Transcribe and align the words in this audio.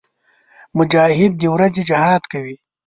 مجاهد 0.77 1.31
د 1.37 1.43
ورځې 1.53 1.81
جهاد 1.89 2.23
کوي. 2.31 2.55